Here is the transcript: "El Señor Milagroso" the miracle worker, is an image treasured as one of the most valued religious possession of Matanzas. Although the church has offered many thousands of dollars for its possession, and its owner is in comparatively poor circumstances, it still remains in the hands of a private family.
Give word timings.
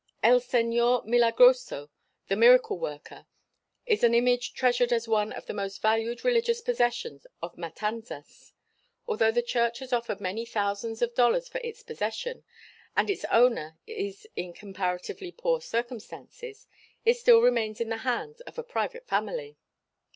"El 0.23 0.39
Señor 0.39 1.05
Milagroso" 1.05 1.89
the 2.27 2.35
miracle 2.35 2.79
worker, 2.79 3.27
is 3.85 4.03
an 4.03 4.15
image 4.15 4.55
treasured 4.55 4.91
as 4.91 5.07
one 5.07 5.31
of 5.31 5.45
the 5.45 5.53
most 5.53 5.79
valued 5.79 6.25
religious 6.25 6.59
possession 6.59 7.21
of 7.39 7.55
Matanzas. 7.55 8.51
Although 9.07 9.29
the 9.29 9.43
church 9.43 9.77
has 9.77 9.93
offered 9.93 10.19
many 10.19 10.43
thousands 10.43 11.03
of 11.03 11.13
dollars 11.13 11.47
for 11.47 11.61
its 11.63 11.83
possession, 11.83 12.43
and 12.97 13.11
its 13.11 13.25
owner 13.25 13.77
is 13.85 14.25
in 14.35 14.53
comparatively 14.53 15.31
poor 15.31 15.61
circumstances, 15.61 16.65
it 17.05 17.17
still 17.17 17.39
remains 17.41 17.79
in 17.79 17.89
the 17.89 17.97
hands 17.97 18.39
of 18.41 18.57
a 18.57 18.63
private 18.63 19.05
family. 19.07 19.55